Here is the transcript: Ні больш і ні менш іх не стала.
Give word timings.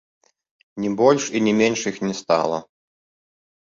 Ні 0.85 0.89
больш 1.03 1.23
і 1.37 1.43
ні 1.51 1.55
менш 1.61 1.87
іх 1.95 2.03
не 2.09 2.13
стала. 2.25 2.57